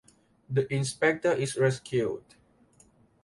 The 0.49 0.65
inspector 0.73 1.31
is 1.31 1.55
rescued. 1.55 2.23